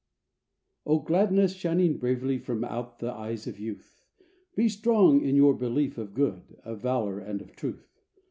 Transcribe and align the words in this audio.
O 0.83 0.97
Gladness 0.97 1.53
shining 1.53 1.99
bravely 1.99 2.39
From 2.39 2.63
out 2.63 2.97
the 2.97 3.11
eyes 3.11 3.45
of 3.45 3.59
youth, 3.59 4.07
Be 4.55 4.67
strong 4.67 5.21
in 5.21 5.35
your 5.35 5.53
belief 5.53 5.99
of 5.99 6.15
good, 6.15 6.59
Of 6.63 6.81
valor 6.81 7.19
and 7.19 7.39
of 7.39 7.55
truth. 7.55 7.87